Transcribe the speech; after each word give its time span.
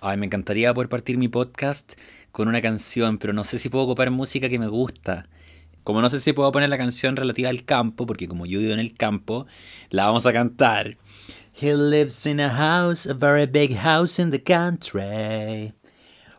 Ay, 0.00 0.16
me 0.16 0.26
encantaría 0.26 0.72
poder 0.72 0.88
partir 0.88 1.18
mi 1.18 1.26
podcast 1.26 1.94
con 2.30 2.46
una 2.46 2.62
canción, 2.62 3.18
pero 3.18 3.32
no 3.32 3.42
sé 3.42 3.58
si 3.58 3.68
puedo 3.68 3.84
ocupar 3.84 4.12
música 4.12 4.48
que 4.48 4.58
me 4.58 4.68
gusta. 4.68 5.28
Como 5.82 6.00
no 6.00 6.08
sé 6.08 6.20
si 6.20 6.32
puedo 6.32 6.52
poner 6.52 6.68
la 6.68 6.78
canción 6.78 7.16
relativa 7.16 7.48
al 7.48 7.64
campo, 7.64 8.06
porque 8.06 8.28
como 8.28 8.46
yo 8.46 8.60
vivo 8.60 8.74
en 8.74 8.78
el 8.78 8.94
campo, 8.94 9.46
la 9.90 10.06
vamos 10.06 10.24
a 10.26 10.32
cantar. 10.32 10.98
He 11.60 11.74
lives 11.74 12.26
in 12.26 12.38
a 12.38 12.48
house, 12.50 13.08
a 13.08 13.14
very 13.14 13.46
big 13.46 13.74
house 13.76 14.20
in 14.20 14.30
the 14.30 14.40
country. 14.40 15.72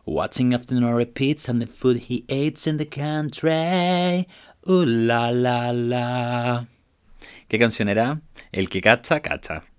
Watching 0.06 0.54
often 0.54 0.82
repeats 0.82 1.46
on 1.50 1.58
the 1.58 1.66
food 1.66 2.04
he 2.08 2.24
eats 2.28 2.66
in 2.66 2.78
the 2.78 2.88
country. 2.88 4.26
Ooh 4.66 4.86
la 4.86 5.30
la 5.30 5.72
la. 5.72 6.66
¿Qué 7.46 7.58
canción 7.58 7.90
era? 7.90 8.22
El 8.52 8.70
que 8.70 8.80
cacha, 8.80 9.20
cacha. 9.20 9.69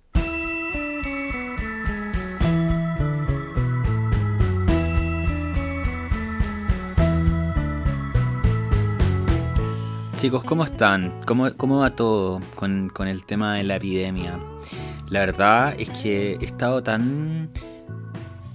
Chicos, 10.22 10.44
¿cómo 10.44 10.64
están? 10.64 11.20
¿Cómo, 11.26 11.52
cómo 11.58 11.80
va 11.80 11.96
todo 11.96 12.42
con, 12.54 12.90
con, 12.90 13.08
el 13.08 13.26
tema 13.26 13.56
de 13.56 13.64
la 13.64 13.78
epidemia? 13.78 14.40
La 15.10 15.22
verdad 15.22 15.74
es 15.80 15.90
que 15.90 16.34
he 16.34 16.46
estado 16.46 16.84
tan 16.84 17.50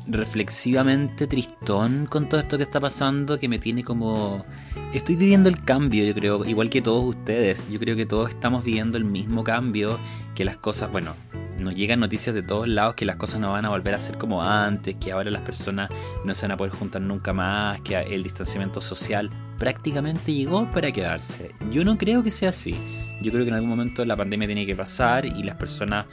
reflexivamente 0.06 1.26
tristón 1.26 2.06
con 2.06 2.28
todo 2.28 2.38
esto 2.38 2.56
que 2.56 2.62
está 2.62 2.78
pasando 2.78 3.40
que 3.40 3.48
me 3.48 3.58
tiene 3.58 3.82
como... 3.82 4.46
Estoy 4.94 5.16
viviendo 5.16 5.48
el 5.48 5.64
cambio, 5.64 6.04
yo 6.04 6.14
creo, 6.14 6.44
igual 6.44 6.70
que 6.70 6.82
todos 6.82 7.04
ustedes. 7.04 7.68
Yo 7.68 7.80
creo 7.80 7.96
que 7.96 8.06
todos 8.06 8.30
estamos 8.30 8.62
viviendo 8.62 8.96
el 8.96 9.04
mismo 9.04 9.42
cambio, 9.42 9.98
que 10.36 10.44
las 10.44 10.58
cosas, 10.58 10.92
bueno, 10.92 11.16
nos 11.58 11.74
llegan 11.74 11.98
noticias 11.98 12.32
de 12.32 12.44
todos 12.44 12.68
lados 12.68 12.94
que 12.94 13.04
las 13.04 13.16
cosas 13.16 13.40
no 13.40 13.50
van 13.50 13.64
a 13.64 13.70
volver 13.70 13.92
a 13.92 13.98
ser 13.98 14.18
como 14.18 14.40
antes, 14.40 14.94
que 15.00 15.10
ahora 15.10 15.32
las 15.32 15.42
personas 15.42 15.90
no 16.24 16.32
se 16.32 16.42
van 16.42 16.52
a 16.52 16.56
poder 16.56 16.72
juntar 16.72 17.02
nunca 17.02 17.32
más, 17.32 17.80
que 17.80 17.98
el 17.98 18.22
distanciamiento 18.22 18.80
social 18.80 19.32
prácticamente 19.58 20.32
llegó 20.32 20.70
para 20.70 20.92
quedarse. 20.92 21.52
Yo 21.70 21.84
no 21.84 21.96
creo 21.98 22.22
que 22.22 22.30
sea 22.30 22.50
así. 22.50 22.74
Yo 23.22 23.32
creo 23.32 23.44
que 23.44 23.48
en 23.48 23.54
algún 23.54 23.70
momento 23.70 24.04
la 24.04 24.16
pandemia 24.16 24.46
tiene 24.46 24.66
que 24.66 24.76
pasar 24.76 25.24
y 25.24 25.42
las 25.42 25.56
personas 25.56 26.06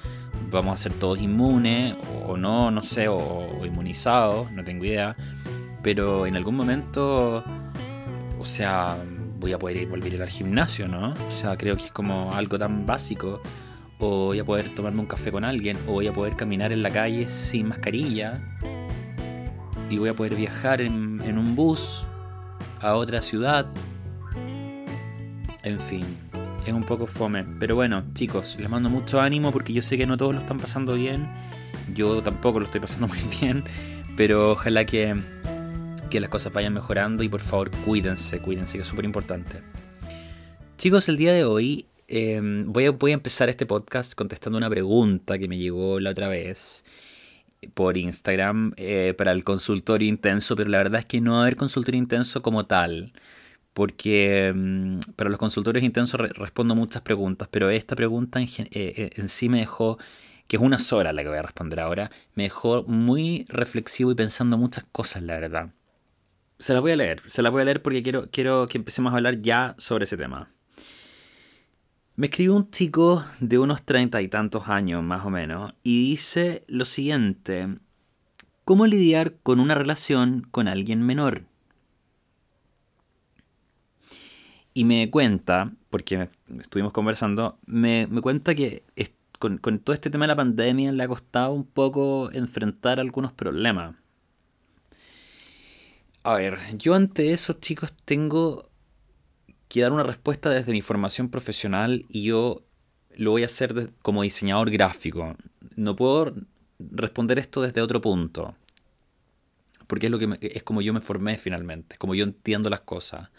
vamos 0.50 0.80
a 0.80 0.84
ser 0.84 0.94
todos 0.94 1.20
inmunes 1.20 1.96
o 2.26 2.38
no, 2.38 2.72
no 2.72 2.82
sé, 2.82 3.08
o, 3.08 3.66
inmunizados, 3.66 4.52
no 4.52 4.64
tengo 4.64 4.86
idea. 4.86 5.16
Pero 5.82 6.26
en 6.26 6.38
algún 6.38 6.56
momento, 6.56 7.44
o 8.40 8.46
sea, 8.46 8.98
voy 9.40 9.52
a 9.52 9.60
poder 9.60 9.78
ir, 9.78 9.90
volver 9.90 10.22
al 10.22 10.30
gimnasio, 10.30 10.88
¿no? 10.88 11.14
O 11.28 11.32
sea, 11.32 11.58
creo 11.58 11.76
que 11.76 11.86
es 11.86 11.92
como 11.92 12.34
algo 12.34 12.58
tan 12.58 12.86
básico. 12.86 13.42
O 14.00 14.28
voy 14.28 14.40
a 14.40 14.46
poder 14.46 14.74
tomarme 14.76 15.02
un 15.02 15.06
café 15.06 15.32
con 15.32 15.44
alguien, 15.44 15.78
o 15.88 15.94
voy 15.94 16.08
a 16.08 16.14
poder 16.14 16.36
caminar 16.36 16.72
en 16.72 16.84
la 16.84 16.90
calle 16.90 17.28
sin 17.30 17.68
mascarilla. 17.68 18.42
Y 19.90 19.98
voy 19.98 20.10
a 20.10 20.14
poder 20.14 20.36
viajar 20.36 20.82
en 20.82 21.38
un 21.38 21.56
bus 21.56 22.06
a 22.84 22.96
otra 22.96 23.22
ciudad. 23.22 23.66
En 25.64 25.80
fin, 25.80 26.06
es 26.66 26.74
un 26.74 26.84
poco 26.84 27.08
fome. 27.08 27.46
Pero 27.60 27.76
bueno, 27.76 28.04
chicos, 28.14 28.58
les 28.60 28.70
mando 28.70 28.90
mucho 28.90 29.22
ánimo 29.22 29.52
porque 29.52 29.74
yo 29.74 29.82
sé 29.82 29.98
que 29.98 30.06
no 30.06 30.18
todos 30.18 30.34
lo 30.34 30.42
están 30.42 30.60
pasando 30.60 30.94
bien. 30.94 31.28
Yo 31.94 32.22
tampoco 32.22 32.60
lo 32.60 32.66
estoy 32.66 32.82
pasando 32.82 33.08
muy 33.14 33.20
bien. 33.40 33.64
Pero 34.18 34.52
ojalá 34.52 34.86
que, 34.86 35.16
que 36.10 36.20
las 36.20 36.30
cosas 36.30 36.54
vayan 36.54 36.74
mejorando 36.74 37.24
y 37.24 37.30
por 37.30 37.42
favor 37.42 37.72
cuídense, 37.72 38.40
cuídense, 38.40 38.78
que 38.78 38.82
es 38.82 38.88
súper 38.88 39.06
importante. 39.06 39.62
Chicos, 40.78 41.08
el 41.08 41.18
día 41.18 41.34
de 41.34 41.46
hoy 41.46 41.88
em, 42.10 42.72
voy, 42.72 42.86
a, 42.86 42.92
voy 42.92 43.12
a 43.12 43.14
empezar 43.16 43.50
este 43.50 43.66
podcast 43.66 44.14
contestando 44.14 44.58
una 44.58 44.70
pregunta 44.70 45.40
que 45.40 45.48
me 45.48 45.58
llegó 45.58 46.00
la 46.02 46.12
otra 46.12 46.28
vez 46.28 46.84
por 47.74 47.98
Instagram 47.98 48.74
eh, 48.78 49.14
para 49.18 49.32
el 49.32 49.44
consultorio 49.44 50.08
intenso, 50.08 50.56
pero 50.56 50.70
la 50.70 50.80
verdad 50.80 51.00
es 51.02 51.06
que 51.06 51.22
no 51.22 51.34
va 51.34 51.40
a 51.40 51.42
haber 51.44 51.56
consultorio 51.56 52.00
intenso 52.00 52.42
como 52.42 52.66
tal, 52.66 53.14
porque 53.74 54.52
mm, 54.56 55.00
para 55.16 55.30
los 55.30 55.40
consultorios 55.40 55.84
intensos 55.84 56.20
respondo 56.20 56.76
muchas 56.76 57.02
preguntas, 57.02 57.48
pero 57.52 57.70
esta 57.70 57.96
pregunta 57.96 58.40
en, 58.40 58.48
eh, 58.48 58.68
eh, 58.72 59.10
en, 59.16 59.30
sí 59.30 59.50
me 59.50 59.60
dejó, 59.60 59.98
que 60.48 60.58
es 60.58 60.62
una 60.62 60.80
sola 60.80 61.14
la 61.14 61.24
que 61.24 61.30
voy 61.30 61.38
a 61.38 61.44
responder 61.44 61.80
ahora, 61.80 62.12
me 62.36 62.44
dejó 62.44 62.84
muy 62.84 63.46
reflexivo 63.50 64.12
y 64.12 64.16
pensando 64.16 64.58
muchas 64.58 64.86
cosas, 64.92 65.24
la 65.24 65.40
verdad. 65.40 65.74
Se 66.60 66.74
la 66.74 66.80
voy 66.80 66.92
a 66.92 66.96
leer, 66.96 67.22
se 67.28 67.42
la 67.42 67.50
voy 67.50 67.62
a 67.64 67.66
leer 67.66 67.82
porque 67.82 68.04
quiero, 68.04 68.30
quiero 68.32 68.68
que 68.68 68.78
empecemos 68.78 69.14
a 69.14 69.18
hablar 69.18 69.42
ya 69.42 69.76
sobre 69.78 70.06
ese 70.06 70.18
tema. 70.18 70.52
Me 72.16 72.28
escribió 72.28 72.56
un 72.56 72.70
chico 72.70 73.26
de 73.40 73.58
unos 73.58 73.82
treinta 73.82 74.22
y 74.22 74.28
tantos 74.28 74.70
años 74.70 75.02
más 75.04 75.26
o 75.26 75.32
menos 75.32 75.74
y 75.82 76.12
dice 76.12 76.64
lo 76.68 76.86
siguiente, 76.86 77.80
¿cómo 78.64 78.86
lidiar 78.86 79.38
con 79.42 79.60
una 79.60 79.74
relación 79.74 80.48
con 80.52 80.68
alguien 80.68 81.02
menor? 81.02 81.46
Y 84.76 84.86
me 84.86 85.10
cuenta, 85.10 85.74
porque 85.90 86.30
estuvimos 86.60 86.94
conversando, 86.94 87.58
me, 87.66 88.08
cuenta 88.22 88.54
que 88.54 88.84
con, 89.40 89.58
con 89.58 89.80
todo 89.80 89.96
este 89.96 90.12
tema 90.12 90.26
de 90.26 90.30
la 90.30 90.36
pandemia 90.36 90.92
le 90.92 91.02
ha 91.02 91.08
costado 91.08 91.52
un 91.54 91.66
poco 91.66 92.30
enfrentar 92.32 93.00
algunos 93.00 93.32
problemas. 93.32 93.96
A 96.22 96.36
ver, 96.36 96.60
yo 96.78 96.94
ante 96.94 97.34
eso, 97.34 97.54
chicos, 97.54 97.92
tengo 98.06 98.70
que 99.74 99.82
dar 99.82 99.92
una 99.92 100.04
respuesta 100.04 100.52
desde 100.52 100.72
mi 100.72 100.84
formación 100.84 101.30
profesional 101.30 102.06
y 102.08 102.26
yo 102.26 102.62
lo 103.16 103.32
voy 103.32 103.42
a 103.42 103.48
hacer 103.48 103.92
como 104.04 104.22
diseñador 104.22 104.70
gráfico. 104.70 105.36
No 105.76 105.96
puedo 105.96 106.36
responder 106.78 107.40
esto 107.40 107.64
desde 107.64 107.82
otro 107.82 108.00
punto. 108.00 108.54
Porque 109.88 110.06
es, 110.06 110.12
lo 110.12 110.20
que 110.20 110.38
es 110.42 110.62
como 110.62 110.84
yo 110.84 110.94
me 110.94 111.02
formé 111.02 111.40
finalmente, 111.40 111.98
como 111.98 112.14
yo 112.14 112.24
entiendo 112.24 112.70
las 112.70 112.82
cosas. 112.82 113.32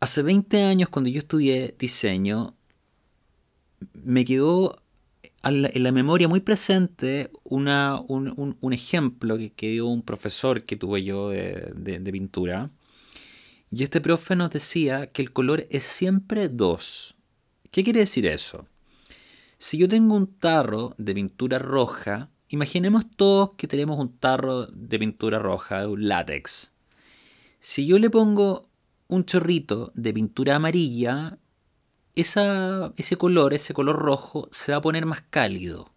Hace 0.00 0.22
20 0.22 0.62
años, 0.62 0.88
cuando 0.88 1.10
yo 1.10 1.18
estudié 1.18 1.74
diseño, 1.78 2.54
me 4.02 4.24
quedó 4.24 4.80
en 5.44 5.82
la 5.82 5.92
memoria 5.92 6.26
muy 6.26 6.40
presente 6.40 7.28
un, 7.44 7.68
ejemplo 8.72 9.36
que, 9.36 9.68
dio 9.68 9.88
un 9.88 10.00
profesor 10.00 10.62
que 10.62 10.76
tuve 10.76 11.04
yo 11.04 11.28
de 11.28 12.10
pintura 12.10 12.70
y 13.76 13.82
este 13.82 14.00
profe 14.00 14.36
nos 14.36 14.48
decía 14.48 15.08
que 15.12 15.20
el 15.20 15.34
color 15.34 15.66
es 15.68 15.84
siempre 15.84 16.48
dos. 16.48 17.14
¿Qué 17.70 17.84
quiere 17.84 18.00
decir 18.00 18.24
eso? 18.24 18.66
Si 19.58 19.76
yo 19.76 19.86
tengo 19.86 20.14
un 20.14 20.38
tarro 20.38 20.94
de 20.96 21.12
pintura 21.12 21.58
roja, 21.58 22.30
imaginemos 22.48 23.04
todos 23.16 23.50
que 23.58 23.68
tenemos 23.68 23.98
un 23.98 24.16
tarro 24.16 24.64
de 24.68 24.98
pintura 24.98 25.38
roja, 25.38 25.86
un 25.88 26.08
látex. 26.08 26.72
Si 27.58 27.86
yo 27.86 27.98
le 27.98 28.08
pongo 28.08 28.70
un 29.08 29.26
chorrito 29.26 29.92
de 29.94 30.14
pintura 30.14 30.56
amarilla, 30.56 31.38
ese 32.14 33.16
color, 33.18 33.52
ese 33.52 33.74
color 33.74 33.98
rojo, 33.98 34.48
se 34.52 34.72
va 34.72 34.78
a 34.78 34.80
poner 34.80 35.04
más 35.04 35.20
cálido. 35.28 35.92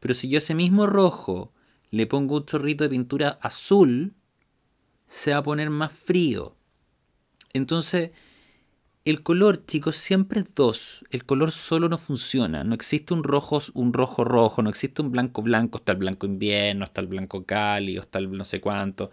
Pero 0.00 0.12
si 0.12 0.28
yo 0.28 0.36
ese 0.36 0.54
mismo 0.54 0.86
rojo 0.86 1.54
le 1.90 2.06
pongo 2.06 2.36
un 2.36 2.44
chorrito 2.44 2.84
de 2.84 2.90
pintura 2.90 3.38
azul, 3.40 4.16
se 5.10 5.32
va 5.32 5.38
a 5.38 5.42
poner 5.42 5.70
más 5.70 5.92
frío. 5.92 6.54
Entonces, 7.52 8.12
el 9.04 9.24
color, 9.24 9.66
chicos, 9.66 9.96
siempre 9.96 10.40
es 10.40 10.54
dos. 10.54 11.04
El 11.10 11.24
color 11.24 11.50
solo 11.50 11.88
no 11.88 11.98
funciona. 11.98 12.62
No 12.62 12.76
existe 12.76 13.12
un 13.12 13.24
rojo, 13.24 13.60
un 13.74 13.92
rojo 13.92 14.22
rojo, 14.22 14.62
no 14.62 14.70
existe 14.70 15.02
un 15.02 15.10
blanco 15.10 15.42
blanco. 15.42 15.78
Está 15.78 15.92
el 15.92 15.98
blanco 15.98 16.26
invierno, 16.26 16.84
está 16.84 17.00
el 17.00 17.08
blanco 17.08 17.44
cálido, 17.44 18.02
está 18.02 18.20
el 18.20 18.30
no 18.30 18.44
sé 18.44 18.60
cuánto. 18.60 19.10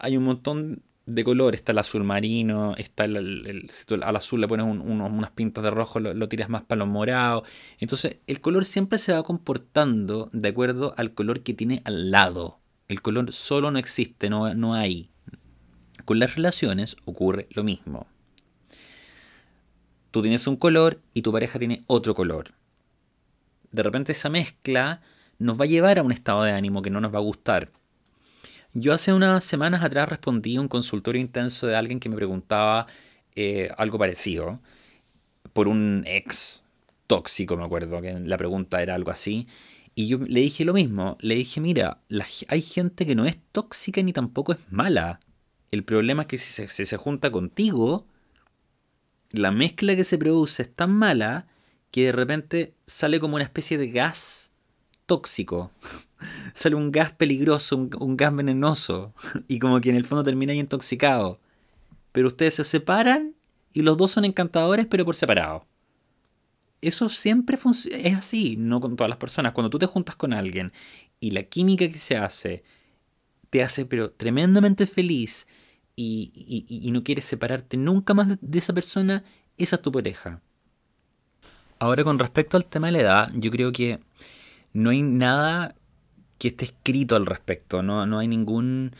Hay 0.00 0.16
un 0.16 0.24
montón 0.24 0.82
de 1.06 1.22
colores. 1.22 1.60
Está 1.60 1.70
el 1.70 1.78
azul 1.78 2.02
marino, 2.02 2.74
está 2.76 3.04
el, 3.04 3.70
al 4.02 4.16
azul 4.16 4.40
le 4.40 4.48
pones 4.48 4.66
unas 4.66 5.30
pintas 5.30 5.62
de 5.62 5.70
rojo, 5.70 6.00
lo, 6.00 6.28
tiras 6.28 6.48
más 6.48 6.62
para 6.64 6.80
los 6.80 6.88
morados. 6.88 7.48
Entonces, 7.78 8.16
el 8.26 8.40
color 8.40 8.64
siempre 8.64 8.98
se 8.98 9.12
va 9.12 9.22
comportando 9.22 10.30
de 10.32 10.48
acuerdo 10.48 10.94
al 10.96 11.14
color 11.14 11.44
que 11.44 11.54
tiene 11.54 11.80
al 11.84 12.10
lado. 12.10 12.58
El 12.88 13.02
color 13.02 13.32
solo 13.32 13.70
no 13.70 13.78
existe, 13.78 14.28
no, 14.30 14.52
no 14.54 14.74
hay. 14.74 15.10
Con 16.08 16.20
las 16.20 16.36
relaciones 16.36 16.96
ocurre 17.04 17.48
lo 17.50 17.62
mismo. 17.62 18.06
Tú 20.10 20.22
tienes 20.22 20.46
un 20.46 20.56
color 20.56 21.02
y 21.12 21.20
tu 21.20 21.32
pareja 21.32 21.58
tiene 21.58 21.84
otro 21.86 22.14
color. 22.14 22.52
De 23.72 23.82
repente 23.82 24.12
esa 24.12 24.30
mezcla 24.30 25.02
nos 25.38 25.60
va 25.60 25.64
a 25.64 25.68
llevar 25.68 25.98
a 25.98 26.02
un 26.02 26.10
estado 26.10 26.44
de 26.44 26.52
ánimo 26.52 26.80
que 26.80 26.88
no 26.88 27.02
nos 27.02 27.12
va 27.12 27.18
a 27.18 27.20
gustar. 27.20 27.68
Yo 28.72 28.94
hace 28.94 29.12
unas 29.12 29.44
semanas 29.44 29.84
atrás 29.84 30.08
respondí 30.08 30.56
a 30.56 30.62
un 30.62 30.68
consultorio 30.68 31.20
intenso 31.20 31.66
de 31.66 31.76
alguien 31.76 32.00
que 32.00 32.08
me 32.08 32.16
preguntaba 32.16 32.86
eh, 33.34 33.68
algo 33.76 33.98
parecido 33.98 34.62
por 35.52 35.68
un 35.68 36.04
ex 36.06 36.62
tóxico, 37.06 37.54
me 37.58 37.66
acuerdo, 37.66 38.00
que 38.00 38.18
la 38.18 38.38
pregunta 38.38 38.80
era 38.80 38.94
algo 38.94 39.10
así. 39.10 39.46
Y 39.94 40.08
yo 40.08 40.16
le 40.16 40.40
dije 40.40 40.64
lo 40.64 40.72
mismo, 40.72 41.18
le 41.20 41.34
dije, 41.34 41.60
mira, 41.60 42.00
hay 42.48 42.62
gente 42.62 43.04
que 43.04 43.14
no 43.14 43.26
es 43.26 43.36
tóxica 43.52 44.00
ni 44.00 44.14
tampoco 44.14 44.52
es 44.52 44.58
mala. 44.70 45.20
El 45.70 45.84
problema 45.84 46.22
es 46.22 46.28
que 46.28 46.38
si 46.38 46.86
se, 46.86 46.96
junta 46.96 47.30
contigo, 47.30 48.06
la 49.30 49.50
mezcla 49.50 49.94
que 49.96 50.04
se 50.04 50.18
produce 50.18 50.62
es 50.62 50.74
tan 50.74 50.92
mala 50.92 51.46
que 51.90 52.06
de 52.06 52.12
repente 52.12 52.74
sale 52.86 53.20
como 53.20 53.34
una 53.34 53.44
especie 53.44 53.76
de 53.76 53.88
gas 53.88 54.52
tóxico. 55.06 55.70
sale 56.54 56.74
un 56.74 56.90
gas 56.90 57.12
peligroso, 57.12 57.76
un, 57.76 58.16
gas 58.16 58.34
venenoso, 58.34 59.14
y 59.48 59.58
como 59.58 59.80
que 59.80 59.90
en 59.90 59.96
el 59.96 60.04
fondo 60.04 60.24
termina 60.24 60.52
ahí 60.52 60.58
intoxicado. 60.58 61.38
Pero 62.12 62.28
ustedes 62.28 62.54
se 62.54 62.64
separan 62.64 63.34
y 63.74 63.82
los 63.82 63.96
dos 63.96 64.12
son 64.12 64.24
encantadores, 64.24 64.86
pero 64.86 65.04
por 65.04 65.16
separado. 65.16 65.66
Eso 66.80 67.08
siempre 67.08 67.58
es 67.90 68.16
así, 68.16 68.56
no 68.56 68.80
con 68.80 68.96
todas 68.96 69.08
las 69.08 69.18
personas. 69.18 69.52
Cuando 69.52 69.68
tú 69.68 69.78
te 69.78 69.86
juntas 69.86 70.16
con 70.16 70.32
alguien 70.32 70.72
y 71.20 71.32
la 71.32 71.42
química 71.42 71.88
que 71.88 71.98
se 71.98 72.16
hace 72.16 72.62
te 73.50 73.62
hace 73.62 73.84
pero 73.84 74.10
tremendamente 74.10 74.86
feliz 74.86 75.46
y, 75.96 76.90
no 76.92 77.02
quieres 77.02 77.24
separarte 77.24 77.76
nunca 77.76 78.14
más 78.14 78.38
de 78.40 78.58
esa 78.58 78.72
persona, 78.72 79.24
esa 79.56 79.76
es 79.76 79.82
tu 79.82 79.90
pareja. 79.90 80.40
Ahora 81.80 82.04
con 82.04 82.18
respecto 82.18 82.56
al 82.56 82.66
tema 82.66 82.86
de 82.88 82.92
la 82.92 83.00
edad, 83.00 83.30
yo 83.34 83.50
creo 83.50 83.72
que 83.72 83.98
no 84.72 84.90
hay 84.90 85.02
nada 85.02 85.74
que 86.38 86.48
esté 86.48 86.66
escrito 86.66 87.16
al 87.16 87.26
respecto, 87.26 87.82
no, 87.82 88.06
no 88.06 88.20
hay 88.20 88.28
ningún 88.28 88.94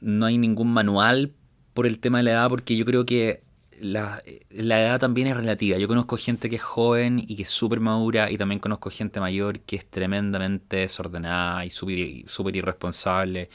no 0.00 0.26
hay 0.26 0.38
ningún 0.38 0.72
manual 0.72 1.32
por 1.72 1.86
el 1.86 1.98
tema 1.98 2.18
de 2.18 2.24
la 2.24 2.30
edad 2.32 2.48
porque 2.48 2.76
yo 2.76 2.84
creo 2.84 3.06
que 3.06 3.42
la, 3.80 4.20
edad 4.50 4.98
también 5.00 5.28
es 5.28 5.36
relativa. 5.36 5.78
Yo 5.78 5.88
conozco 5.88 6.16
gente 6.16 6.48
que 6.50 6.56
es 6.56 6.62
joven 6.62 7.18
y 7.26 7.36
que 7.36 7.42
es 7.42 7.50
súper 7.50 7.80
madura 7.80 8.30
y 8.30 8.38
también 8.38 8.60
conozco 8.60 8.90
gente 8.90 9.20
mayor 9.20 9.60
que 9.60 9.76
es 9.76 9.86
tremendamente 9.88 10.78
desordenada 10.78 11.64
y 11.64 11.70
súper 11.70 12.56
irresponsable 12.56 13.50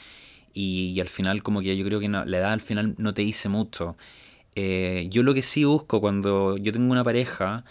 y, 0.52 1.00
al 1.00 1.08
final 1.08 1.42
como 1.42 1.60
que 1.60 1.76
yo 1.76 1.84
creo 1.84 2.00
que 2.00 2.08
la 2.08 2.24
edad 2.24 2.52
al 2.52 2.60
final 2.60 2.94
no 2.98 3.14
te 3.14 3.22
dice 3.22 3.48
mucho. 3.48 3.96
Eh, 4.54 5.06
yo 5.10 5.22
lo 5.22 5.34
que 5.34 5.42
sí 5.42 5.64
busco 5.64 6.00
cuando 6.00 6.56
yo 6.58 6.72
tengo 6.72 6.90
una 6.92 7.04
pareja 7.04 7.64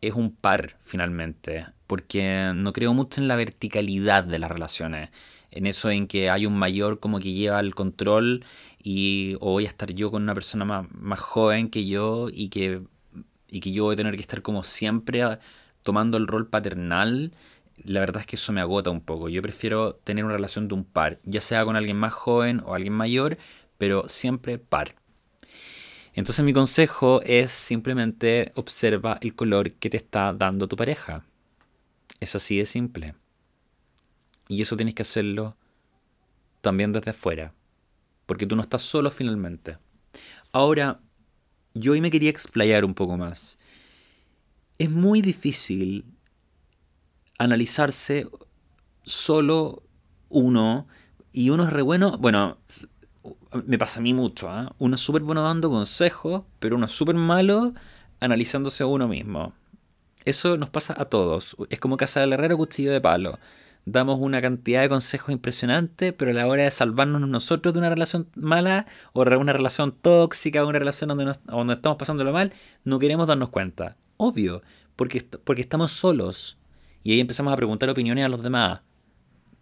es 0.00 0.14
un 0.14 0.34
par 0.34 0.78
finalmente, 0.84 1.66
porque 1.86 2.52
no 2.54 2.72
creo 2.72 2.94
mucho 2.94 3.20
en 3.20 3.28
la 3.28 3.36
verticalidad 3.36 4.24
de 4.24 4.38
las 4.38 4.50
relaciones, 4.50 5.10
en 5.50 5.66
eso 5.66 5.90
en 5.90 6.06
que 6.08 6.30
hay 6.30 6.46
un 6.46 6.58
mayor 6.58 7.00
como 7.00 7.20
que 7.20 7.32
lleva 7.32 7.60
el 7.60 7.74
control 7.74 8.44
y 8.82 9.36
o 9.40 9.52
voy 9.52 9.66
a 9.66 9.68
estar 9.68 9.92
yo 9.92 10.10
con 10.10 10.22
una 10.22 10.34
persona 10.34 10.64
más, 10.64 10.86
más 10.92 11.20
joven 11.20 11.70
que 11.70 11.86
yo 11.86 12.28
y 12.32 12.48
que, 12.48 12.82
y 13.48 13.60
que 13.60 13.72
yo 13.72 13.84
voy 13.84 13.94
a 13.94 13.96
tener 13.96 14.16
que 14.16 14.22
estar 14.22 14.42
como 14.42 14.64
siempre 14.64 15.22
tomando 15.82 16.16
el 16.16 16.26
rol 16.26 16.48
paternal 16.48 17.32
la 17.84 18.00
verdad 18.00 18.20
es 18.20 18.26
que 18.26 18.36
eso 18.36 18.52
me 18.52 18.60
agota 18.60 18.90
un 18.90 19.00
poco. 19.00 19.28
Yo 19.28 19.42
prefiero 19.42 19.94
tener 19.94 20.24
una 20.24 20.34
relación 20.34 20.68
de 20.68 20.74
un 20.74 20.84
par, 20.84 21.20
ya 21.24 21.40
sea 21.40 21.64
con 21.64 21.76
alguien 21.76 21.96
más 21.96 22.12
joven 22.12 22.62
o 22.64 22.74
alguien 22.74 22.92
mayor, 22.92 23.38
pero 23.78 24.08
siempre 24.08 24.58
par. 24.58 24.94
Entonces 26.14 26.44
mi 26.44 26.52
consejo 26.52 27.22
es 27.22 27.50
simplemente 27.50 28.52
observa 28.54 29.18
el 29.22 29.34
color 29.34 29.72
que 29.72 29.90
te 29.90 29.96
está 29.96 30.32
dando 30.32 30.68
tu 30.68 30.76
pareja. 30.76 31.24
Es 32.20 32.36
así 32.36 32.58
de 32.58 32.66
simple. 32.66 33.14
Y 34.48 34.60
eso 34.62 34.76
tienes 34.76 34.94
que 34.94 35.02
hacerlo 35.02 35.56
también 36.60 36.92
desde 36.92 37.10
afuera, 37.10 37.54
porque 38.32 38.46
tú 38.46 38.56
no 38.56 38.62
estás 38.62 38.80
solo 38.80 39.10
finalmente. 39.10 39.76
Ahora, 40.52 41.02
yo 41.74 41.92
hoy 41.92 42.00
me 42.00 42.10
quería 42.10 42.30
explayar 42.30 42.82
un 42.82 42.94
poco 42.94 43.18
más. 43.18 43.58
Es 44.78 44.90
muy 44.90 45.20
difícil 45.20 46.06
analizarse 47.38 48.26
solo 49.02 49.82
uno 50.30 50.86
y 51.30 51.50
uno 51.50 51.64
es 51.64 51.74
re 51.74 51.82
bueno. 51.82 52.16
Bueno, 52.16 52.56
me 53.66 53.76
pasa 53.76 54.00
a 54.00 54.02
mí 54.02 54.14
mucho. 54.14 54.48
¿eh? 54.48 54.66
Uno 54.78 54.94
es 54.94 55.02
súper 55.02 55.20
bueno 55.20 55.42
dando 55.42 55.68
consejos, 55.68 56.44
pero 56.58 56.76
uno 56.76 56.86
es 56.86 56.92
súper 56.92 57.16
malo 57.16 57.74
analizándose 58.18 58.82
a 58.82 58.86
uno 58.86 59.08
mismo. 59.08 59.52
Eso 60.24 60.56
nos 60.56 60.70
pasa 60.70 60.94
a 60.96 61.04
todos. 61.04 61.54
Es 61.68 61.78
como 61.78 61.98
casa 61.98 62.20
del 62.20 62.32
herrero 62.32 62.56
cuchillo 62.56 62.92
de 62.92 63.00
palo. 63.02 63.38
Damos 63.84 64.20
una 64.20 64.40
cantidad 64.40 64.82
de 64.82 64.88
consejos 64.88 65.30
impresionantes, 65.32 66.12
pero 66.12 66.30
a 66.30 66.34
la 66.34 66.46
hora 66.46 66.62
de 66.64 66.70
salvarnos 66.70 67.26
nosotros 67.28 67.74
de 67.74 67.80
una 67.80 67.90
relación 67.90 68.28
mala 68.36 68.86
o 69.12 69.24
de 69.24 69.36
una 69.36 69.52
relación 69.52 69.92
tóxica, 69.92 70.64
una 70.64 70.78
relación 70.78 71.08
donde, 71.08 71.24
nos, 71.24 71.44
donde 71.44 71.74
estamos 71.74 71.98
pasándolo 71.98 72.32
mal, 72.32 72.52
no 72.84 72.98
queremos 72.98 73.26
darnos 73.26 73.48
cuenta. 73.48 73.96
Obvio, 74.16 74.62
porque, 74.94 75.20
porque 75.44 75.62
estamos 75.62 75.90
solos. 75.92 76.58
Y 77.02 77.12
ahí 77.12 77.20
empezamos 77.20 77.52
a 77.52 77.56
preguntar 77.56 77.90
opiniones 77.90 78.24
a 78.24 78.28
los 78.28 78.42
demás. 78.42 78.82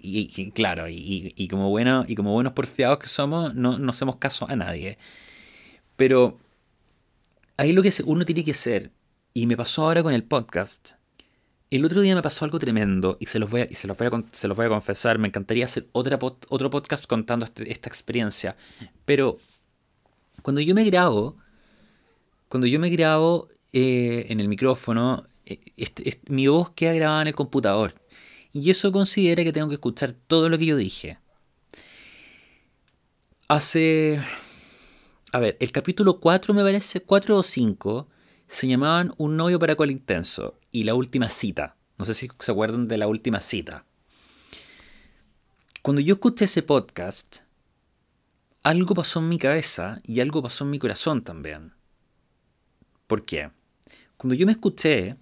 Y, 0.03 0.51
claro, 0.53 0.87
y, 0.89 1.49
como 1.49 1.69
bueno, 1.69 2.05
y 2.09 2.15
como 2.15 2.33
buenos 2.33 2.55
porfiados 2.55 2.99
que 2.99 3.07
somos, 3.07 3.55
no, 3.55 3.79
no 3.79 3.91
hacemos 3.91 4.17
caso 4.17 4.49
a 4.49 4.57
nadie. 4.57 4.99
Pero 5.97 6.39
ahí 7.59 7.73
lo 7.73 7.83
que 7.83 7.93
uno 8.07 8.25
tiene 8.25 8.43
que 8.43 8.53
hacer, 8.53 8.93
y 9.35 9.47
me 9.47 9.57
pasó 9.57 9.85
ahora 9.85 10.03
con 10.03 10.15
el 10.15 10.25
podcast, 10.25 10.93
el 11.71 11.85
otro 11.85 12.01
día 12.01 12.15
me 12.15 12.23
pasó 12.23 12.45
algo 12.45 12.59
tremendo 12.59 13.17
y 13.21 13.27
se 13.27 13.39
los 13.39 13.49
voy 13.49 13.63
a, 13.63 13.69
se 13.71 13.87
los 13.87 13.97
voy 14.57 14.67
a, 14.67 14.69
confesar. 14.69 15.19
Me 15.19 15.29
encantaría 15.29 15.65
hacer 15.65 15.87
otra 15.93 16.19
otro 16.49 16.71
podcast 16.71 17.07
contando 17.07 17.45
este, 17.45 17.71
esta 17.71 17.89
experiencia. 17.89 18.57
Pero 19.05 19.39
cuando 20.43 20.61
yo 20.61 20.75
me 20.75 20.85
grabo, 20.85 21.37
cuando 22.49 22.67
yo 22.67 22.81
me 22.81 22.91
grabo 22.91 23.49
eh, 23.73 24.27
en 24.31 24.41
el 24.41 24.49
micrófono, 24.49 25.25
este, 25.45 26.21
mi 26.29 26.49
voz 26.49 26.71
queda 26.71 26.93
grabada 26.93 27.23
en 27.23 27.29
el 27.29 27.35
computador. 27.35 27.95
Y 28.53 28.69
eso 28.71 28.91
considera 28.91 29.45
que 29.45 29.53
tengo 29.53 29.69
que 29.69 29.75
escuchar 29.75 30.13
todo 30.27 30.49
lo 30.49 30.59
que 30.59 30.67
yo 30.67 30.77
dije. 30.77 31.19
Hace... 33.47 34.21
A 35.33 35.39
ver, 35.39 35.57
el 35.61 35.71
capítulo 35.71 36.19
4 36.19 36.53
me 36.53 36.63
parece, 36.63 37.01
4 37.01 37.37
o 37.37 37.43
5, 37.45 38.09
se 38.51 38.67
llamaban 38.67 39.15
Un 39.17 39.37
novio 39.37 39.61
para 39.61 39.77
col 39.77 39.93
intenso 39.93 40.59
y 40.73 40.83
la 40.83 40.95
última 40.95 41.31
cita. 41.31 41.77
No 41.99 42.05
sé 42.05 42.15
si 42.15 42.29
se 42.41 42.51
acuerdan 42.51 42.89
de 42.89 42.99
la 42.99 43.07
última 43.07 43.41
cita. 43.41 43.85
Cuando 45.83 46.01
yo 46.01 46.15
escuché 46.15 46.47
ese 46.47 46.63
podcast, 46.63 47.39
algo 48.65 48.95
pasó 48.97 49.21
en 49.21 49.29
mi 49.29 49.39
cabeza 49.39 50.01
y 50.03 50.19
algo 50.19 50.43
pasó 50.43 50.65
en 50.65 50.71
mi 50.71 50.81
corazón 50.81 51.23
también. 51.23 51.75
¿Por 53.07 53.25
qué? 53.25 53.51
Cuando 54.17 54.35
yo 54.35 54.47
me 54.47 54.53
escuché, 54.53 55.17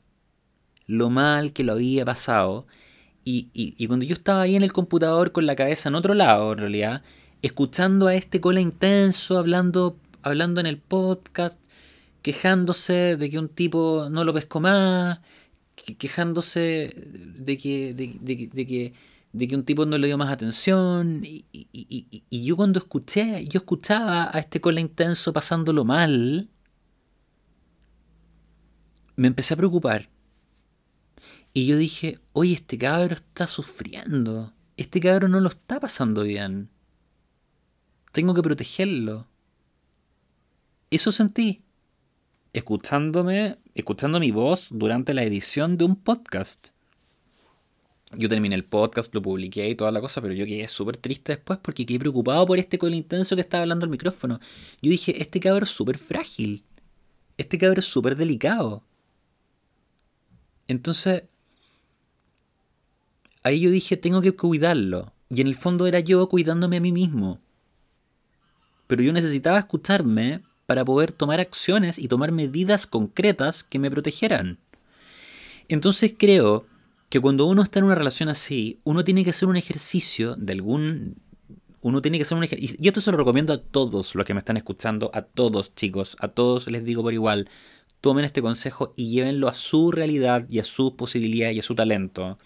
lo 0.87 1.11
mal 1.11 1.53
que 1.53 1.65
lo 1.65 1.75
había 1.75 2.07
pasado. 2.07 2.67
Y, 3.25 3.87
cuando 3.89 4.07
yo 4.07 4.15
estaba 4.15 4.41
ahí 4.41 4.57
en 4.57 4.63
el 4.63 4.73
computador 4.73 5.33
con 5.33 5.45
la 5.45 5.55
cabeza 5.55 5.91
en 5.91 5.97
otro 5.97 6.15
lado, 6.15 6.53
en 6.53 6.59
realidad, 6.61 7.03
escuchando 7.43 8.07
a 8.07 8.15
este 8.15 8.41
cola 8.41 8.63
intenso, 8.63 9.37
hablando, 9.37 9.99
hablando 10.23 10.61
en 10.61 10.67
el 10.67 10.79
podcast, 10.79 11.61
quejándose 12.23 13.17
de 13.17 13.31
que 13.31 13.39
un 13.39 13.49
tipo 13.49 14.09
no 14.11 14.25
lo 14.25 14.35
pescó 14.35 14.61
más, 14.61 15.21
quejándose 15.75 16.95
de 16.97 17.57
que, 17.59 17.95
de, 17.95 18.67
que, 18.67 18.93
de 19.33 19.49
que 19.49 19.57
un 19.57 19.65
tipo 19.65 19.87
no 19.87 19.99
le 19.99 20.07
dio 20.07 20.19
más 20.19 20.33
atención. 20.33 21.23
Y, 21.25 21.45
y, 21.53 22.45
yo 22.45 22.57
cuando 22.57 22.79
escuché, 22.79 23.47
yo 23.47 23.59
escuchaba 23.59 24.31
a 24.33 24.39
este 24.41 24.61
cola 24.61 24.81
intenso 24.81 25.33
pasándolo 25.33 25.85
mal, 25.85 26.51
me 29.17 29.29
empecé 29.29 29.55
a 29.55 29.57
preocupar. 29.57 30.11
Y 31.53 31.67
yo 31.67 31.77
dije, 31.77 32.21
oye, 32.33 32.55
este 32.55 32.79
cabro 32.79 33.15
está 33.15 33.47
sufriendo. 33.47 34.53
Este 34.77 35.01
cabro 35.01 35.29
no 35.29 35.41
lo 35.41 35.49
está 35.49 35.81
pasando 35.81 36.23
bien. 36.23 36.71
Tengo 38.13 38.35
que 38.35 38.43
protegerlo. 38.43 39.29
Eso 40.91 41.13
sentí. 41.13 41.65
Escuchándome, 42.53 43.59
escuchando 43.75 44.19
mi 44.21 44.31
voz 44.31 44.69
durante 44.71 45.13
la 45.13 45.23
edición 45.23 45.77
de 45.77 45.85
un 45.85 45.97
podcast. 45.97 46.69
Yo 48.13 48.29
terminé 48.31 48.55
el 48.55 48.65
podcast, 48.65 49.15
lo 49.15 49.21
publiqué 49.21 49.69
y 49.69 49.75
toda 49.75 49.93
la 49.93 50.01
cosa, 50.01 50.23
pero 50.23 50.33
yo 50.33 50.47
quedé 50.47 50.67
súper 50.67 50.97
triste 50.97 51.33
después 51.33 51.59
porque 51.63 51.85
quedé 51.85 51.99
preocupado 51.99 52.47
por 52.47 52.59
este 52.59 52.79
con 52.79 52.95
intenso 52.95 53.35
que 53.35 53.43
estaba 53.43 53.63
hablando 53.63 53.85
al 53.85 53.91
micrófono. 53.91 54.41
Yo 54.81 54.91
dije, 54.91 55.21
este 55.21 55.41
cabro 55.41 55.65
es 55.65 55.71
súper 55.71 55.99
frágil. 55.99 56.65
Este 57.37 57.59
cabro 57.59 57.81
es 57.81 57.87
súper 57.87 58.17
delicado. 58.17 58.83
Entonces, 60.69 61.25
ahí 63.43 63.61
yo 63.61 63.71
dije, 63.71 63.99
tengo 63.99 64.23
que 64.23 64.33
cuidarlo. 64.33 65.13
Y 65.29 65.43
en 65.43 65.49
el 65.49 65.55
fondo 65.55 65.87
era 65.87 66.01
yo 66.01 66.27
cuidándome 66.31 66.79
a 66.79 66.81
mí 66.81 66.93
mismo. 66.93 67.41
Pero 68.87 69.03
yo 69.03 69.13
necesitaba 69.13 69.59
escucharme 69.59 70.43
para 70.69 70.85
poder 70.85 71.13
tomar 71.13 71.41
acciones 71.41 71.99
y 71.99 72.09
tomar 72.09 72.31
medidas 72.31 72.87
concretas 72.87 73.65
que 73.65 73.79
me 73.79 73.91
protegieran. 73.91 74.59
Entonces 75.67 76.13
creo 76.15 76.67
que 77.09 77.21
cuando 77.21 77.47
uno 77.47 77.63
está 77.63 77.79
en 77.79 77.87
una 77.87 77.95
relación 77.95 78.29
así, 78.29 78.79
uno 78.85 79.03
tiene 79.03 79.25
que 79.25 79.31
hacer 79.31 79.49
un 79.49 79.57
ejercicio 79.57 80.37
de 80.37 80.53
algún... 80.53 81.17
Uno 81.81 82.03
tiene 82.03 82.19
que 82.19 82.25
hacer 82.25 82.37
un 82.37 82.45
ejercicio... 82.45 82.77
Y 82.79 82.87
esto 82.87 83.01
se 83.01 83.11
lo 83.11 83.17
recomiendo 83.17 83.55
a 83.55 83.63
todos 83.63 84.15
los 84.15 84.27
que 84.27 84.35
me 84.35 84.41
están 84.41 84.59
escuchando, 84.59 85.11
a 85.15 85.23
todos 85.23 85.75
chicos, 85.75 86.19
a 86.21 86.29
todos 86.29 86.71
les 86.71 86.85
digo 86.85 87.03
por 87.03 87.15
igual, 87.15 87.49
tomen 88.03 88.27
este 88.27 88.43
consejo 88.43 88.93
y 88.95 89.09
llévenlo 89.09 89.49
a 89.49 89.55
su 89.55 89.91
realidad 89.91 90.45
y 90.51 90.59
a 90.59 90.65
su 90.65 90.97
posibilidad 90.97 91.51
y 91.51 91.61
a 91.61 91.63
su 91.63 91.77
talento. 91.77 92.39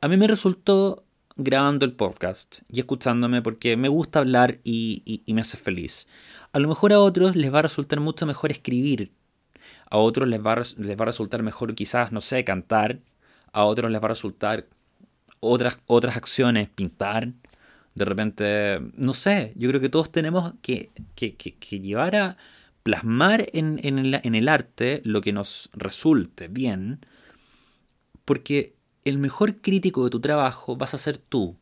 A 0.00 0.06
mí 0.06 0.16
me 0.16 0.28
resultó 0.28 1.02
grabando 1.36 1.84
el 1.84 1.92
podcast 1.92 2.60
y 2.70 2.80
escuchándome 2.80 3.42
porque 3.42 3.76
me 3.76 3.88
gusta 3.88 4.20
hablar 4.20 4.58
y, 4.64 5.22
me 5.28 5.42
hace 5.42 5.56
feliz. 5.56 6.06
A 6.52 6.58
lo 6.58 6.68
mejor 6.68 6.92
a 6.92 7.00
otros 7.00 7.36
les 7.36 7.52
va 7.52 7.60
a 7.60 7.62
resultar 7.62 8.00
mucho 8.00 8.26
mejor 8.26 8.50
escribir. 8.50 9.12
A 9.90 9.98
otros 9.98 10.28
les 10.28 10.44
va, 10.44 10.56
les 10.56 10.98
va 10.98 11.02
a 11.02 11.06
resultar 11.06 11.42
mejor 11.42 11.74
quizás, 11.74 12.10
no 12.12 12.20
sé, 12.20 12.44
cantar. 12.44 13.00
A 13.52 13.64
otros 13.64 13.90
les 13.90 14.00
va 14.00 14.06
a 14.06 14.08
resultar 14.08 14.66
otras, 15.40 15.78
otras 15.86 16.16
acciones, 16.16 16.68
pintar, 16.70 17.32
de 17.94 18.04
repente, 18.04 18.78
no 18.94 19.14
sé, 19.14 19.52
yo 19.56 19.68
creo 19.70 19.80
que 19.80 19.88
todos 19.88 20.12
tenemos 20.12 20.52
que, 20.60 20.90
llevar 21.70 22.14
a 22.16 22.36
plasmar 22.82 23.48
en, 23.54 23.80
en 23.82 24.34
el 24.34 24.48
arte 24.48 25.00
lo 25.04 25.22
que 25.22 25.32
nos 25.32 25.70
resulte 25.72 26.48
bien, 26.48 27.06
porque 28.26 28.75
el 29.06 29.18
mejor 29.18 29.60
crítico 29.60 30.04
de 30.04 30.10
tu 30.10 30.20
trabajo 30.20 30.76
vas 30.76 30.92
a 30.92 30.98
ser 30.98 31.16
tú. 31.16 31.56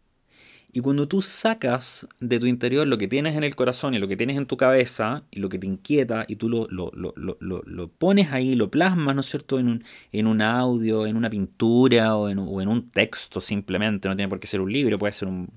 Y 0.72 0.80
cuando 0.80 1.06
tú 1.06 1.22
sacas 1.22 2.08
de 2.18 2.40
tu 2.40 2.46
interior 2.46 2.86
lo 2.86 2.98
que 2.98 3.06
tienes 3.06 3.36
en 3.36 3.44
el 3.44 3.54
corazón 3.54 3.94
y 3.94 3.98
lo 3.98 4.08
que 4.08 4.16
tienes 4.16 4.36
en 4.36 4.46
tu 4.46 4.56
cabeza 4.56 5.22
y 5.30 5.38
lo 5.38 5.48
que 5.48 5.58
te 5.58 5.66
inquieta 5.68 6.24
y 6.26 6.36
tú 6.36 6.48
lo, 6.48 6.66
lo, 6.68 6.90
lo, 6.94 7.36
lo 7.38 7.88
pones 7.88 8.32
ahí, 8.32 8.56
lo 8.56 8.70
plasmas, 8.70 9.14
¿no 9.14 9.20
es 9.20 9.26
cierto?, 9.26 9.60
en 9.60 9.68
un, 9.68 9.84
en 10.10 10.26
un 10.26 10.42
audio, 10.42 11.06
en 11.06 11.16
una 11.16 11.30
pintura 11.30 12.16
o 12.16 12.28
en, 12.28 12.38
un 12.38 12.90
texto 12.90 13.40
simplemente, 13.40 14.08
no 14.08 14.16
tiene 14.16 14.28
por 14.28 14.40
qué 14.40 14.48
ser 14.48 14.60
un 14.60 14.72
libro, 14.72 14.98
puede 14.98 15.12
ser 15.12 15.28
un, 15.28 15.48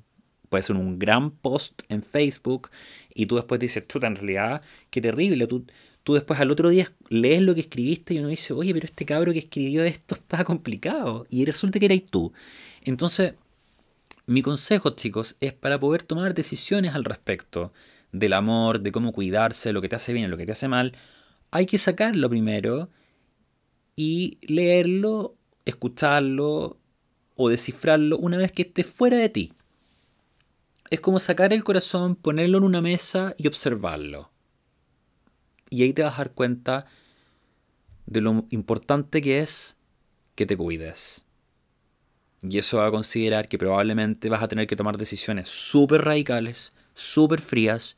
puede 0.49 0.63
ser 0.63 0.75
un 0.75 0.99
gran 0.99 1.31
post 1.31 1.81
en 1.89 2.03
Facebook 2.03 2.69
y 3.15 3.25
tú 3.25 3.37
después 3.37 3.59
dices, 3.59 3.87
chuta, 3.87 4.07
en 4.07 4.17
realidad, 4.17 4.61
qué 4.91 5.01
terrible, 5.01 5.47
tú, 5.47 5.65
tú 6.07 6.13
después 6.13 6.39
al 6.39 6.51
otro 6.51 6.69
día 6.69 6.89
lees 7.09 7.41
lo 7.41 7.53
que 7.53 7.59
escribiste 7.59 8.13
y 8.13 8.19
uno 8.19 8.29
dice, 8.29 8.53
oye, 8.53 8.73
pero 8.73 8.85
este 8.85 9.05
cabro 9.05 9.33
que 9.33 9.39
escribió 9.39 9.83
esto 9.83 10.15
está 10.15 10.45
complicado 10.45 11.27
y 11.29 11.43
resulta 11.43 11.79
que 11.79 11.85
eres 11.87 12.05
tú. 12.05 12.31
Entonces 12.81 13.33
mi 14.25 14.41
consejo, 14.41 14.91
chicos, 14.91 15.35
es 15.41 15.51
para 15.51 15.81
poder 15.81 16.03
tomar 16.03 16.33
decisiones 16.33 16.95
al 16.95 17.03
respecto 17.03 17.73
del 18.13 18.31
amor, 18.31 18.79
de 18.79 18.93
cómo 18.93 19.11
cuidarse, 19.11 19.73
lo 19.73 19.81
que 19.81 19.89
te 19.89 19.97
hace 19.97 20.13
bien, 20.13 20.31
lo 20.31 20.37
que 20.37 20.45
te 20.45 20.53
hace 20.53 20.69
mal, 20.69 20.93
hay 21.51 21.65
que 21.65 21.77
sacarlo 21.77 22.29
primero 22.29 22.87
y 23.97 24.37
leerlo, 24.43 25.35
escucharlo 25.65 26.77
o 27.35 27.49
descifrarlo 27.49 28.17
una 28.17 28.37
vez 28.37 28.53
que 28.53 28.61
esté 28.61 28.85
fuera 28.85 29.17
de 29.17 29.27
ti. 29.27 29.51
Es 30.89 31.01
como 31.01 31.19
sacar 31.19 31.51
el 31.51 31.65
corazón, 31.65 32.15
ponerlo 32.15 32.59
en 32.59 32.63
una 32.63 32.79
mesa 32.79 33.35
y 33.37 33.47
observarlo. 33.47 34.31
Y 35.69 35.83
ahí 35.83 35.93
te 35.93 36.03
vas 36.03 36.15
a 36.15 36.17
dar 36.17 36.31
cuenta 36.31 36.85
de 38.05 38.21
lo 38.21 38.45
importante 38.49 39.21
que 39.21 39.39
es 39.39 39.77
que 40.35 40.45
te 40.45 40.55
cuides. 40.57 41.25
Y 42.41 42.57
eso 42.57 42.77
va 42.77 42.87
a 42.87 42.91
considerar 42.91 43.47
que 43.47 43.57
probablemente 43.57 44.29
vas 44.29 44.43
a 44.43 44.47
tener 44.47 44.67
que 44.67 44.75
tomar 44.75 44.97
decisiones 44.97 45.49
súper 45.49 46.05
radicales, 46.05 46.73
súper 46.93 47.41
frías, 47.41 47.97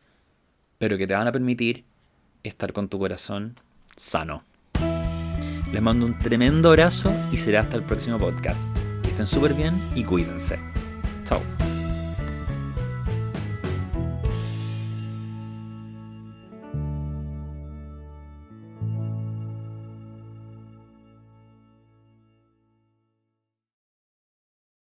pero 0.78 0.98
que 0.98 1.06
te 1.06 1.14
van 1.14 1.28
a 1.28 1.32
permitir 1.32 1.84
estar 2.44 2.74
con 2.74 2.88
tu 2.88 2.98
corazón 2.98 3.56
sano. 3.96 4.44
Les 5.72 5.82
mando 5.82 6.06
un 6.06 6.18
tremendo 6.18 6.70
abrazo 6.70 7.14
y 7.32 7.38
será 7.38 7.62
hasta 7.62 7.78
el 7.78 7.84
próximo 7.84 8.18
podcast. 8.18 8.68
Que 9.04 9.10
estén 9.10 9.28
súper 9.28 9.54
bien 9.54 9.80
y 9.96 10.04
cuídense. 10.04 10.58
Chao. 11.26 11.42